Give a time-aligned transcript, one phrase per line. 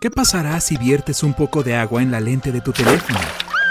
[0.00, 3.18] ¿Qué pasará si viertes un poco de agua en la lente de tu teléfono?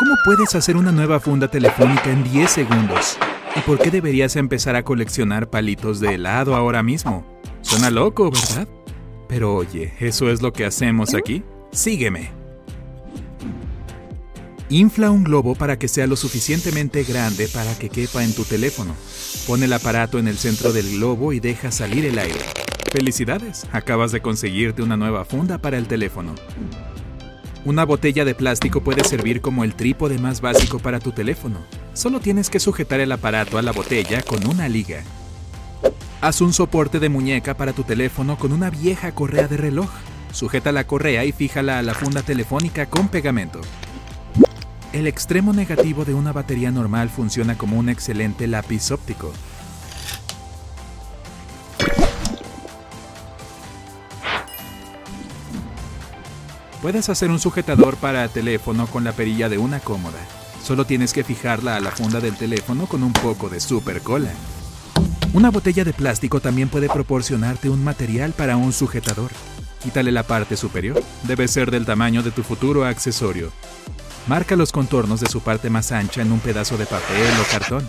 [0.00, 3.16] ¿Cómo puedes hacer una nueva funda telefónica en 10 segundos?
[3.54, 7.24] ¿Y por qué deberías empezar a coleccionar palitos de helado ahora mismo?
[7.62, 8.66] Suena loco, ¿verdad?
[9.28, 11.44] Pero oye, ¿eso es lo que hacemos aquí?
[11.70, 12.32] Sígueme.
[14.70, 18.96] Infla un globo para que sea lo suficientemente grande para que quepa en tu teléfono.
[19.46, 22.40] Pon el aparato en el centro del globo y deja salir el aire.
[22.92, 26.34] Felicidades, acabas de conseguirte una nueva funda para el teléfono.
[27.64, 31.58] Una botella de plástico puede servir como el trípode más básico para tu teléfono.
[31.92, 35.02] Solo tienes que sujetar el aparato a la botella con una liga.
[36.22, 39.90] Haz un soporte de muñeca para tu teléfono con una vieja correa de reloj.
[40.32, 43.60] Sujeta la correa y fíjala a la funda telefónica con pegamento.
[44.94, 49.32] El extremo negativo de una batería normal funciona como un excelente lápiz óptico.
[56.82, 60.18] Puedes hacer un sujetador para teléfono con la perilla de una cómoda.
[60.62, 64.30] Solo tienes que fijarla a la funda del teléfono con un poco de super cola.
[65.32, 69.30] Una botella de plástico también puede proporcionarte un material para un sujetador.
[69.82, 71.02] Quítale la parte superior.
[71.24, 73.50] Debe ser del tamaño de tu futuro accesorio.
[74.28, 77.88] Marca los contornos de su parte más ancha en un pedazo de papel o cartón.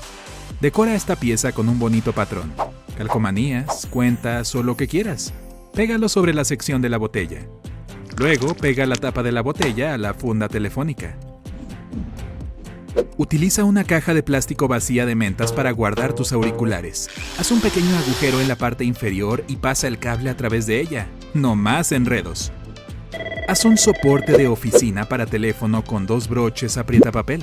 [0.62, 2.54] Decora esta pieza con un bonito patrón.
[2.98, 5.32] Calcomanías, cuentas o lo que quieras.
[5.74, 7.42] Pégalo sobre la sección de la botella.
[8.20, 11.16] Luego pega la tapa de la botella a la funda telefónica.
[13.16, 17.10] Utiliza una caja de plástico vacía de mentas para guardar tus auriculares.
[17.40, 20.82] Haz un pequeño agujero en la parte inferior y pasa el cable a través de
[20.82, 21.08] ella.
[21.34, 22.52] No más enredos.
[23.48, 27.42] Haz un soporte de oficina para teléfono con dos broches aprieta papel.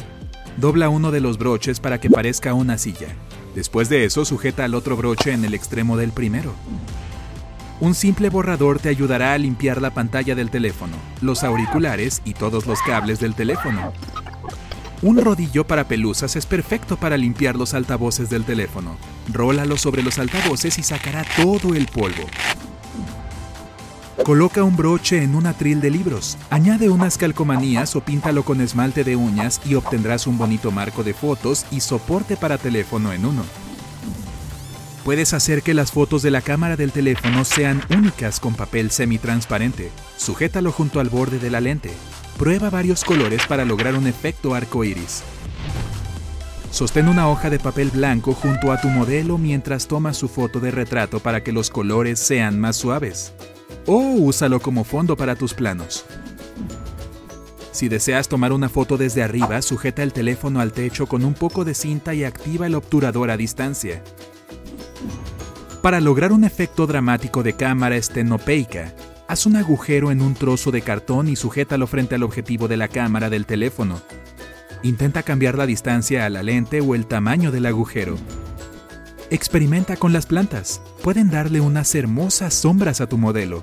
[0.59, 3.09] Dobla uno de los broches para que parezca una silla.
[3.55, 6.53] Después de eso, sujeta al otro broche en el extremo del primero.
[7.79, 12.67] Un simple borrador te ayudará a limpiar la pantalla del teléfono, los auriculares y todos
[12.67, 13.93] los cables del teléfono.
[15.03, 18.97] Un rodillo para pelusas es perfecto para limpiar los altavoces del teléfono.
[19.31, 22.25] Rólalo sobre los altavoces y sacará todo el polvo.
[24.25, 29.05] Coloca un broche en un atril de libros, añade unas calcomanías o píntalo con esmalte
[29.05, 33.66] de uñas y obtendrás un bonito marco de fotos y soporte para teléfono en uno.
[35.07, 39.93] Puedes hacer que las fotos de la cámara del teléfono sean únicas con papel semitransparente.
[40.17, 41.93] Sujétalo junto al borde de la lente.
[42.37, 45.23] Prueba varios colores para lograr un efecto arco iris.
[46.73, 50.73] Sostén una hoja de papel blanco junto a tu modelo mientras tomas su foto de
[50.73, 53.33] retrato para que los colores sean más suaves.
[53.87, 56.05] O úsalo como fondo para tus planos.
[57.71, 61.65] Si deseas tomar una foto desde arriba, sujeta el teléfono al techo con un poco
[61.65, 64.03] de cinta y activa el obturador a distancia.
[65.87, 68.93] Para lograr un efecto dramático de cámara estenopeica,
[69.29, 72.89] haz un agujero en un trozo de cartón y sujétalo frente al objetivo de la
[72.89, 74.03] cámara del teléfono.
[74.83, 78.17] Intenta cambiar la distancia a la lente o el tamaño del agujero.
[79.31, 80.83] Experimenta con las plantas.
[81.05, 83.63] Pueden darle unas hermosas sombras a tu modelo.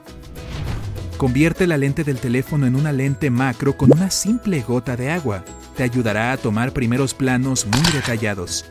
[1.18, 5.44] Convierte la lente del teléfono en una lente macro con una simple gota de agua.
[5.76, 8.64] Te ayudará a tomar primeros planos muy detallados.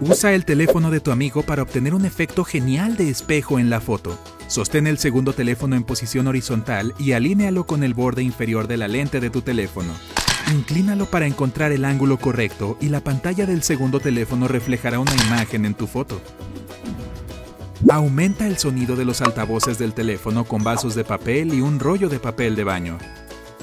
[0.00, 3.80] Usa el teléfono de tu amigo para obtener un efecto genial de espejo en la
[3.80, 4.18] foto.
[4.46, 8.88] Sostén el segundo teléfono en posición horizontal y alínealo con el borde inferior de la
[8.88, 9.94] lente de tu teléfono.
[10.52, 15.64] Inclínalo para encontrar el ángulo correcto y la pantalla del segundo teléfono reflejará una imagen
[15.64, 16.20] en tu foto.
[17.88, 22.10] Aumenta el sonido de los altavoces del teléfono con vasos de papel y un rollo
[22.10, 22.98] de papel de baño.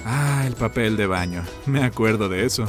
[0.04, 1.44] Ah, el papel de baño.
[1.68, 2.66] Me acuerdo de eso.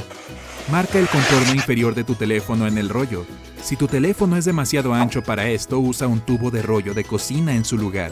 [0.71, 3.25] Marca el contorno inferior de tu teléfono en el rollo.
[3.65, 7.55] Si tu teléfono es demasiado ancho para esto, usa un tubo de rollo de cocina
[7.55, 8.11] en su lugar.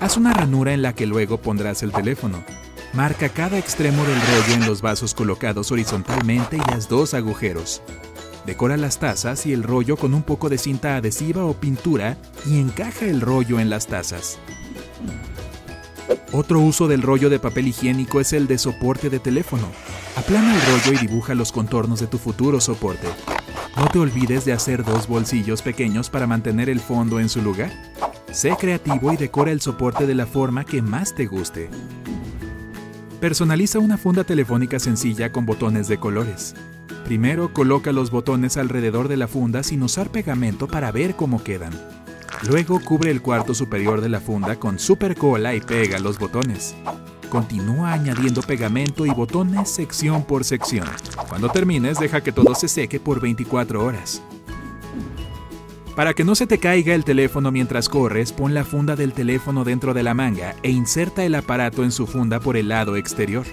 [0.00, 2.42] Haz una ranura en la que luego pondrás el teléfono.
[2.94, 7.82] Marca cada extremo del rollo en los vasos colocados horizontalmente y haz dos agujeros.
[8.46, 12.16] Decora las tazas y el rollo con un poco de cinta adhesiva o pintura
[12.46, 14.38] y encaja el rollo en las tazas.
[16.32, 19.68] Otro uso del rollo de papel higiénico es el de soporte de teléfono.
[20.16, 23.08] Aplana el rollo y dibuja los contornos de tu futuro soporte.
[23.76, 27.72] No te olvides de hacer dos bolsillos pequeños para mantener el fondo en su lugar.
[28.30, 31.70] Sé creativo y decora el soporte de la forma que más te guste.
[33.20, 36.54] Personaliza una funda telefónica sencilla con botones de colores.
[37.04, 41.72] Primero coloca los botones alrededor de la funda sin usar pegamento para ver cómo quedan.
[42.48, 46.76] Luego cubre el cuarto superior de la funda con super cola y pega los botones.
[47.34, 50.86] Continúa añadiendo pegamento y botones sección por sección.
[51.28, 54.22] Cuando termines, deja que todo se seque por 24 horas.
[55.96, 59.64] Para que no se te caiga el teléfono mientras corres, pon la funda del teléfono
[59.64, 63.46] dentro de la manga e inserta el aparato en su funda por el lado exterior.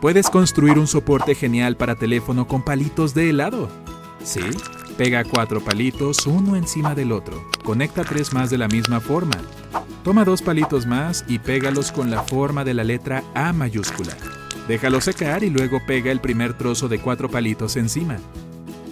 [0.00, 3.68] Puedes construir un soporte genial para teléfono con palitos de helado.
[4.22, 4.40] ¿Sí?
[4.96, 7.53] Pega cuatro palitos uno encima del otro.
[7.64, 9.36] Conecta tres más de la misma forma.
[10.02, 14.14] Toma dos palitos más y pégalos con la forma de la letra A mayúscula.
[14.68, 18.18] Déjalo secar y luego pega el primer trozo de cuatro palitos encima.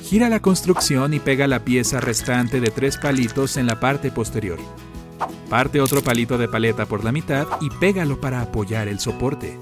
[0.03, 4.59] Gira la construcción y pega la pieza restante de tres palitos en la parte posterior.
[5.51, 9.59] Parte otro palito de paleta por la mitad y pégalo para apoyar el soporte.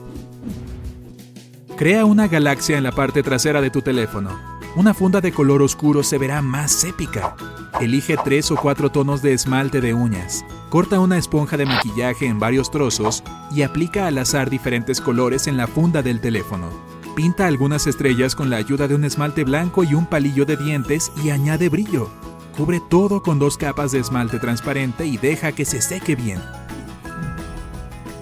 [1.76, 4.40] Crea una galaxia en la parte trasera de tu teléfono.
[4.76, 7.34] Una funda de color oscuro se verá más épica.
[7.80, 10.44] Elige tres o cuatro tonos de esmalte de uñas.
[10.68, 13.24] Corta una esponja de maquillaje en varios trozos
[13.54, 16.68] y aplica al azar diferentes colores en la funda del teléfono.
[17.16, 21.10] Pinta algunas estrellas con la ayuda de un esmalte blanco y un palillo de dientes
[21.24, 22.10] y añade brillo.
[22.54, 26.42] Cubre todo con dos capas de esmalte transparente y deja que se seque bien.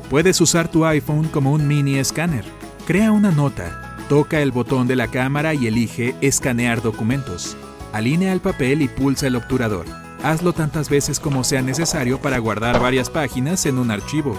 [0.09, 2.45] Puedes usar tu iPhone como un mini escáner.
[2.87, 7.57] Crea una nota, toca el botón de la cámara y elige Escanear documentos.
[7.93, 9.87] Alinea el papel y pulsa el obturador.
[10.23, 14.37] Hazlo tantas veces como sea necesario para guardar varias páginas en un archivo.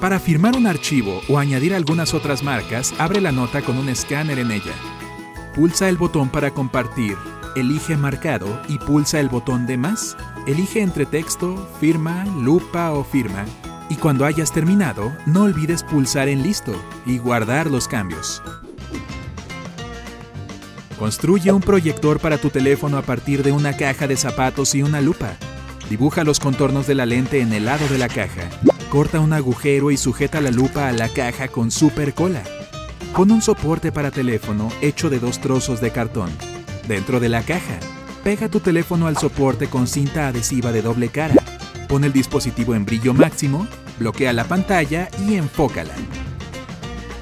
[0.00, 4.38] Para firmar un archivo o añadir algunas otras marcas, abre la nota con un escáner
[4.38, 4.72] en ella.
[5.54, 7.16] Pulsa el botón para compartir,
[7.56, 10.16] elige marcado y pulsa el botón de más.
[10.46, 13.44] Elige entre texto, firma, lupa o firma
[13.88, 16.74] y cuando hayas terminado, no olvides pulsar en listo
[17.06, 18.42] y guardar los cambios.
[20.98, 25.00] Construye un proyector para tu teléfono a partir de una caja de zapatos y una
[25.00, 25.36] lupa.
[25.90, 28.48] Dibuja los contornos de la lente en el lado de la caja.
[28.90, 32.42] Corta un agujero y sujeta la lupa a la caja con super cola.
[33.14, 36.30] Pon un soporte para teléfono hecho de dos trozos de cartón.
[36.86, 37.78] Dentro de la caja,
[38.22, 41.34] pega tu teléfono al soporte con cinta adhesiva de doble cara.
[41.88, 43.66] Pon el dispositivo en brillo máximo,
[43.98, 45.94] bloquea la pantalla y enfócala.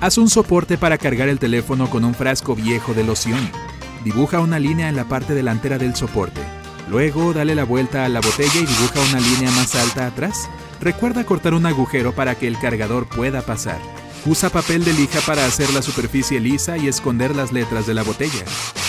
[0.01, 3.62] Haz un soporte para cargar el teléfono con un frasco viejo de loción.
[4.05, 6.41] Dibuja una línea en la parte delantera del soporte.
[6.91, 10.49] Luego dale la vuelta a la botella y dibuja una línea más alta atrás.
[10.81, 13.79] Recuerda cortar un agujero para que el cargador pueda pasar.
[14.27, 18.03] Usa papel de lija para hacer la superficie lisa y esconder las letras de la
[18.03, 18.45] botella.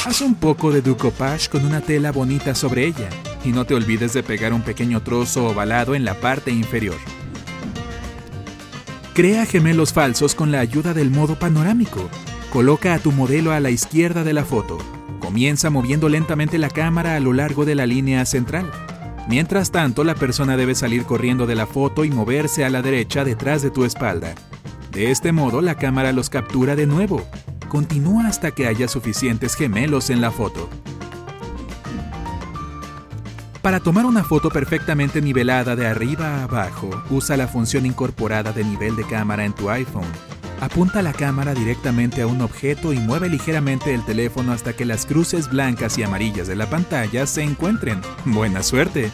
[0.05, 3.09] Haz un poco de decoupage con una tela bonita sobre ella.
[3.45, 6.97] Y no te olvides de pegar un pequeño trozo ovalado en la parte inferior.
[9.13, 12.09] Crea gemelos falsos con la ayuda del modo panorámico.
[12.51, 14.79] Coloca a tu modelo a la izquierda de la foto.
[15.33, 18.71] Comienza moviendo lentamente la cámara a lo largo de la línea central.
[19.27, 23.23] Mientras tanto, la persona debe salir corriendo de la foto y moverse a la derecha
[23.23, 24.35] detrás de tu espalda.
[24.91, 27.25] De este modo, la cámara los captura de nuevo.
[27.67, 30.69] Continúa hasta que haya suficientes gemelos en la foto.
[33.63, 38.63] Para tomar una foto perfectamente nivelada de arriba a abajo, usa la función incorporada de
[38.63, 40.32] nivel de cámara en tu iPhone.
[40.63, 45.05] Apunta la cámara directamente a un objeto y mueve ligeramente el teléfono hasta que las
[45.05, 47.99] cruces blancas y amarillas de la pantalla se encuentren.
[48.23, 49.11] ¡Buena suerte!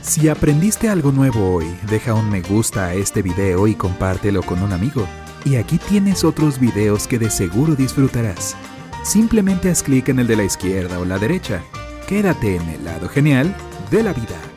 [0.00, 4.62] Si aprendiste algo nuevo hoy, deja un me gusta a este video y compártelo con
[4.62, 5.08] un amigo.
[5.44, 8.56] Y aquí tienes otros videos que de seguro disfrutarás.
[9.02, 11.64] Simplemente haz clic en el de la izquierda o la derecha
[12.06, 13.52] Quédate en el lado genial
[13.90, 14.53] de la vida.